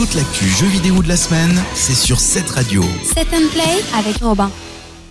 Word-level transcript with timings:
Toute 0.00 0.14
l'actu 0.14 0.46
jeux 0.46 0.66
vidéo 0.66 1.02
de 1.02 1.08
la 1.08 1.16
semaine, 1.18 1.62
c'est 1.74 1.94
sur 1.94 2.20
cette 2.20 2.48
radio. 2.48 2.82
Set 3.04 3.26
and 3.34 3.50
Play 3.52 3.84
avec 3.94 4.16
Robin. 4.22 4.50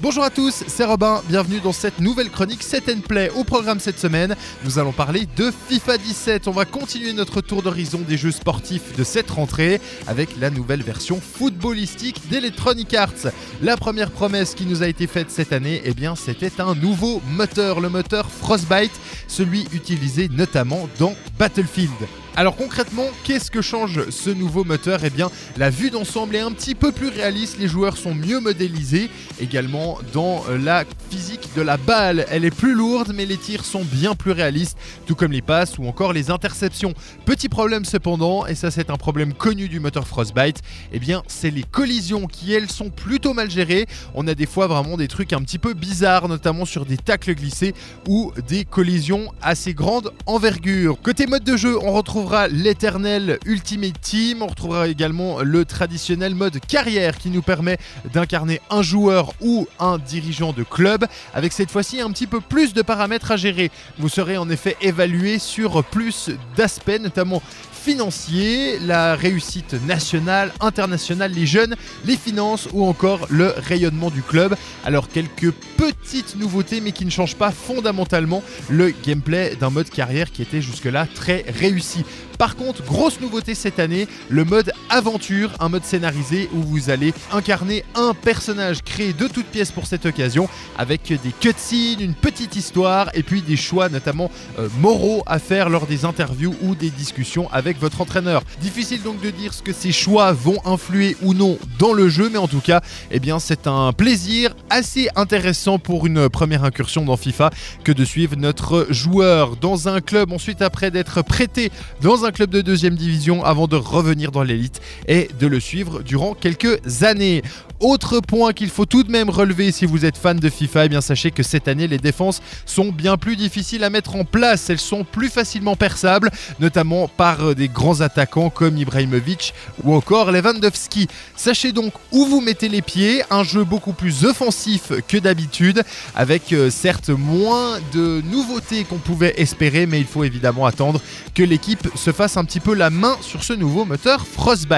Bonjour 0.02 0.23
à 0.23 0.31
tous, 0.31 0.63
c'est 0.65 0.84
Robin, 0.84 1.21
bienvenue 1.29 1.60
dans 1.60 1.73
cette 1.73 2.00
nouvelle 2.00 2.31
chronique 2.31 2.63
Set 2.63 2.89
and 2.89 3.02
Play. 3.07 3.29
Au 3.36 3.44
programme 3.44 3.79
cette 3.79 3.99
semaine, 3.99 4.36
nous 4.63 4.79
allons 4.79 4.91
parler 4.91 5.28
de 5.38 5.52
FIFA 5.67 5.99
17. 5.99 6.47
On 6.47 6.54
va 6.54 6.65
continuer 6.65 7.13
notre 7.13 7.39
tour 7.41 7.62
d'horizon 7.62 7.99
des 7.99 8.17
jeux 8.17 8.31
sportifs 8.31 8.96
de 8.97 9.04
cette 9.04 9.29
rentrée 9.29 9.80
avec 10.07 10.30
la 10.39 10.50
nouvelle 10.50 10.82
version 10.82 11.21
footballistique 11.21 12.28
d'Electronic 12.28 12.92
Arts. 12.96 13.32
La 13.62 13.78
première 13.78 14.10
promesse 14.10 14.56
qui 14.56 14.66
nous 14.66 14.82
a 14.82 14.88
été 14.88 15.06
faite 15.06 15.30
cette 15.30 15.54
année, 15.54 15.84
eh 15.86 15.94
bien, 15.94 16.16
c'était 16.16 16.60
un 16.60 16.74
nouveau 16.74 17.21
moteur, 17.30 17.80
le 17.80 17.90
moteur 17.90 18.26
Frostbite, 18.32 19.00
celui 19.28 19.68
utilisé 19.71 20.30
notamment 20.30 20.90
dans 20.98 21.14
Battlefield. 21.38 21.94
Alors 22.36 22.55
concrètement, 22.55 23.07
qu'est-ce 23.25 23.52
que 23.52 23.61
change 23.61 24.09
ce 24.09 24.29
nouveau 24.29 24.64
moteur? 24.64 25.02
Eh 25.04 25.09
bien, 25.09 25.29
la 25.57 25.70
vue 25.70 25.89
d'ensemble 25.89 26.36
est 26.38 26.39
un 26.39 26.52
petit 26.52 26.74
peu 26.74 26.93
plus 26.93 27.10
réaliste, 27.10 27.57
les 27.60 27.68
joueurs 27.68 27.97
sont 27.97 28.15
mieux 28.15 28.39
modélisés. 28.39 29.10
Également, 29.42 29.97
dans 30.14 30.46
euh, 30.50 30.57
la 30.57 30.86
physique 31.10 31.50
de 31.55 31.61
la 31.61 31.75
balle, 31.75 32.25
elle 32.30 32.45
est 32.45 32.55
plus 32.55 32.73
lourde, 32.73 33.11
mais 33.14 33.25
les 33.25 33.36
tirs 33.36 33.66
sont 33.66 33.83
bien 33.83 34.16
plus 34.16 34.31
réalistes, 34.31 34.78
tout 35.05 35.16
comme 35.16 35.31
les 35.31 35.42
passes 35.42 35.78
ou 35.78 35.88
encore 35.88 36.14
les 36.14 36.31
interceptions. 36.31 36.94
Petit 37.25 37.50
problème 37.50 37.83
cependant, 37.83 38.45
et 38.45 38.55
ça 38.55 38.72
c'est 38.72 38.89
un 38.89 38.95
problème 38.95 39.33
connu 39.33 39.67
du 39.67 39.80
moteur 39.80 40.08
Frostbite, 40.08 40.61
eh 40.94 41.00
bien, 41.00 41.23
c'est 41.27 41.52
les 41.52 41.64
collisions 41.64 42.27
qui 42.27 42.53
elles 42.53 42.72
sont 42.72 42.89
plutôt 42.89 43.33
mal 43.33 43.52
gérées. 43.52 43.86
On 44.14 44.27
a 44.27 44.36
des 44.36 44.45
fois 44.45 44.67
vraiment 44.67 44.95
des 44.95 45.08
trucs 45.08 45.33
un 45.33 45.41
petit 45.41 45.59
peu 45.59 45.73
bizarres, 45.73 46.30
notamment 46.30 46.66
sur 46.66 46.86
des 46.86 46.97
tacles 46.97 47.36
glissés 47.36 47.73
ou 48.08 48.31
des 48.47 48.64
collisions 48.66 49.33
assez 49.41 49.73
grandes 49.73 50.14
envergure. 50.25 51.02
Côté 51.02 51.27
mode 51.27 51.44
de 51.44 51.58
jeu, 51.58 51.77
on 51.81 51.91
retrouve 51.91 52.19
l'éternel 52.52 53.39
Ultimate 53.45 54.00
Team. 54.02 54.41
On 54.41 54.47
retrouvera 54.47 54.88
également 54.88 55.41
le 55.41 55.64
traditionnel 55.64 56.36
mode 56.36 56.59
carrière 56.59 57.17
qui 57.17 57.30
nous 57.30 57.41
permet 57.41 57.77
d'incarner 58.13 58.61
un 58.69 58.81
joueur 58.81 59.33
ou 59.41 59.67
un 59.80 59.97
dirigeant 59.97 60.52
de 60.52 60.63
club 60.63 61.05
avec 61.33 61.53
cette 61.53 61.71
fois-ci 61.71 62.02
un 62.02 62.11
petit 62.11 62.27
peu 62.27 62.41
plus 62.41 62.73
de 62.73 62.81
paramètres 62.81 63.31
à 63.31 63.38
gérer. 63.38 63.71
Vous 63.97 64.09
serez 64.09 64.38
en 64.38 64.49
effet 64.49 64.75
évalué 64.81 65.39
sur 65.39 65.83
plus 65.83 66.29
d'aspects, 66.55 66.99
notamment 66.99 67.41
financiers, 67.79 68.77
la 68.79 69.16
réussite 69.16 69.75
nationale, 69.88 70.51
internationale, 70.59 71.31
les 71.31 71.45
jeunes, 71.45 71.75
les 72.05 72.17
finances 72.17 72.67
ou 72.73 72.85
encore 72.85 73.25
le 73.29 73.53
rayonnement 73.57 74.09
du 74.09 74.22
club. 74.22 74.55
Alors 74.85 75.07
quelques 75.07 75.51
petites 75.77 76.35
nouveautés 76.35 76.81
mais 76.81 76.91
qui 76.91 77.05
ne 77.05 77.09
changent 77.09 77.35
pas 77.35 77.51
fondamentalement 77.51 78.44
le 78.69 78.94
gameplay 79.05 79.55
d'un 79.55 79.69
mode 79.69 79.89
carrière 79.89 80.31
qui 80.31 80.41
était 80.41 80.61
jusque-là 80.61 81.07
très 81.16 81.45
réussi. 81.47 82.03
Par 82.38 82.55
contre, 82.55 82.83
grosse 82.83 83.19
nouveauté 83.19 83.55
cette 83.55 83.79
année, 83.79 84.07
le 84.29 84.45
mode 84.45 84.71
aventure, 84.89 85.51
un 85.59 85.69
mode 85.69 85.83
scénarisé 85.83 86.49
où 86.53 86.61
vous 86.61 86.89
allez 86.89 87.13
incarner 87.31 87.83
un 87.95 88.13
personnage 88.13 88.81
créé 88.81 89.13
de 89.13 89.27
toutes 89.27 89.45
pièces 89.45 89.71
pour 89.71 89.85
cette 89.85 90.05
occasion, 90.05 90.49
avec 90.77 91.07
des 91.07 91.31
cutscenes, 91.39 92.01
une 92.01 92.13
petite 92.13 92.55
histoire 92.55 93.09
et 93.13 93.23
puis 93.23 93.41
des 93.41 93.55
choix 93.55 93.89
notamment 93.89 94.31
euh, 94.57 94.67
moraux 94.79 95.23
à 95.25 95.39
faire 95.39 95.69
lors 95.69 95.87
des 95.87 96.05
interviews 96.05 96.55
ou 96.61 96.75
des 96.75 96.89
discussions 96.89 97.49
avec 97.51 97.79
votre 97.79 98.01
entraîneur. 98.01 98.43
Difficile 98.61 99.01
donc 99.01 99.21
de 99.21 99.29
dire 99.29 99.53
ce 99.53 99.61
que 99.61 99.73
ces 99.73 99.91
choix 99.91 100.33
vont 100.33 100.57
influer 100.65 101.15
ou 101.21 101.33
non 101.33 101.57
dans 101.77 101.93
le 101.93 102.09
jeu, 102.09 102.29
mais 102.31 102.37
en 102.37 102.47
tout 102.47 102.61
cas, 102.61 102.81
eh 103.11 103.19
bien 103.19 103.39
c'est 103.39 103.67
un 103.67 103.93
plaisir 103.93 104.55
assez 104.69 105.09
intéressant 105.15 105.79
pour 105.79 106.05
une 106.05 106.29
première 106.29 106.63
incursion 106.63 107.05
dans 107.05 107.17
FIFA 107.17 107.51
que 107.83 107.91
de 107.91 108.05
suivre 108.05 108.35
notre 108.35 108.87
joueur 108.89 109.55
dans 109.55 109.87
un 109.87 110.01
club 110.01 110.31
ensuite 110.31 110.61
après 110.61 110.91
d'être 110.91 111.21
prêté 111.21 111.71
dans 112.01 112.25
un 112.25 112.31
club 112.31 112.49
de 112.49 112.61
deuxième 112.61 112.95
division 112.95 113.43
avant 113.43 113.67
de 113.67 113.75
revenir 113.75 114.31
dans 114.31 114.43
l'élite 114.43 114.78
et 115.08 115.30
de 115.39 115.47
le 115.47 115.59
suivre 115.59 116.02
durant 116.02 116.33
quelques 116.33 117.03
années. 117.03 117.41
Autre 117.80 118.19
point 118.19 118.52
qu'il 118.52 118.69
faut 118.69 118.85
tout 118.85 119.03
de 119.03 119.11
même 119.11 119.30
relever 119.30 119.72
si 119.72 119.85
vous 119.85 120.03
êtes 120.03 120.17
fan 120.17 120.38
de 120.38 120.49
FIFA, 120.49 120.85
eh 120.85 120.89
bien 120.89 120.99
sachez 120.99 121.31
que 121.31 121.44
cette 121.44 121.69
année 121.69 121.88
les 121.88 121.97
défenses 121.97 122.41
sont 122.66 122.91
bien 122.91 123.16
plus 123.16 123.38
difficiles 123.38 123.85
à 123.85 123.90
mettre 123.90 124.17
en 124.17 124.25
place, 124.25 124.69
elles 124.69 124.79
sont 124.79 125.06
plus 125.06 125.29
facilement 125.29 125.78
perçables, 125.78 126.29
notamment 126.59 127.07
par 127.07 127.41
euh, 127.41 127.56
des 127.56 127.69
grands 127.69 128.01
attaquants 128.01 128.50
comme 128.50 128.78
Ibrahimovic 128.78 129.53
ou 129.84 129.94
encore 129.94 130.34
Lewandowski. 130.34 131.07
Sachez 131.38 131.72
donc 131.72 131.94
où 132.11 132.25
vous 132.25 132.41
mettez 132.41 132.67
les 132.67 132.81
pieds, 132.81 133.23
un 133.29 133.44
jeu 133.44 133.63
beaucoup 133.63 133.94
plus 133.94 134.25
offensif 134.25 134.91
que 135.07 135.17
d'habitude, 135.17 135.84
avec 136.16 136.51
euh, 136.51 136.69
certes 136.69 137.09
moins 137.09 137.79
de 137.94 138.22
nouveautés 138.29 138.84
qu'on 138.84 138.97
pouvait 138.97 139.35
espérer, 139.38 139.85
mais 139.85 140.00
il 140.01 140.06
faut 140.06 140.25
évidemment 140.25 140.66
attendre 140.66 141.00
que 141.34 141.44
l'équipe 141.44 141.88
se 141.96 142.11
fasse 142.11 142.35
un 142.35 142.44
petit 142.44 142.59
peu 142.59 142.73
la 142.73 142.90
main 142.90 143.16
sur 143.22 143.46
ce 143.46 143.53
nouveau 143.53 143.85
moteur 143.85 144.28
Frostbite. 144.28 144.69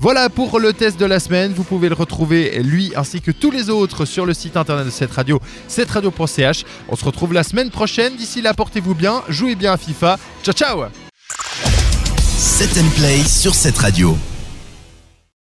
Voilà 0.00 0.30
pour 0.30 0.58
le 0.58 0.72
test 0.72 0.98
de 0.98 1.04
la 1.04 1.20
semaine. 1.20 1.52
Vous 1.52 1.64
pouvez 1.64 1.88
le 1.88 1.94
retrouver, 1.94 2.62
lui 2.62 2.92
ainsi 2.96 3.20
que 3.20 3.30
tous 3.30 3.50
les 3.50 3.68
autres, 3.68 4.06
sur 4.06 4.24
le 4.24 4.32
site 4.32 4.56
internet 4.56 4.86
de 4.86 4.90
cette 4.90 5.12
radio, 5.12 5.38
cetteradio.ch. 5.68 6.64
On 6.88 6.96
se 6.96 7.04
retrouve 7.04 7.34
la 7.34 7.42
semaine 7.42 7.70
prochaine. 7.70 8.16
D'ici 8.16 8.40
là, 8.40 8.54
portez-vous 8.54 8.94
bien, 8.94 9.22
jouez 9.28 9.56
bien 9.56 9.72
à 9.72 9.76
FIFA. 9.76 10.18
Ciao, 10.42 10.54
ciao 10.54 10.84
7 12.38 12.70
Play 12.96 13.24
sur 13.24 13.54
cette 13.54 13.76
radio. 13.76 14.16